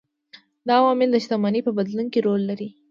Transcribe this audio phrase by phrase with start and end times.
[0.67, 2.69] دا عوامل د شتمنۍ په بدلون کې رول لري.